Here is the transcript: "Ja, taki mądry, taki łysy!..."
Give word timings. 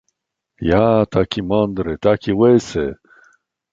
"Ja, 0.61 1.05
taki 1.05 1.43
mądry, 1.43 1.97
taki 1.97 2.33
łysy!..." 2.33 2.95